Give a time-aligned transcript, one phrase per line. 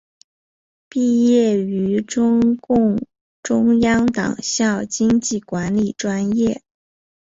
[0.89, 2.97] 毕业于中共
[3.43, 6.63] 中央党校经济管理专业。